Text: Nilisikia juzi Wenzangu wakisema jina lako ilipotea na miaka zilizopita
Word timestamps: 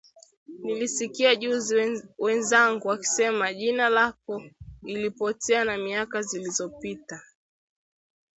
Nilisikia 0.63 1.35
juzi 1.35 2.01
Wenzangu 2.19 2.87
wakisema 2.87 3.53
jina 3.53 3.89
lako 3.89 4.43
ilipotea 4.85 5.65
na 5.65 5.77
miaka 5.77 6.21
zilizopita 6.21 7.21